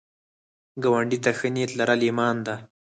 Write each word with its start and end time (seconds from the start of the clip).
ګاونډي 0.83 1.17
ته 1.23 1.31
ښه 1.37 1.47
نیت 1.55 1.71
لرل 1.79 1.99
ایمان 2.07 2.35
ده 2.45 2.55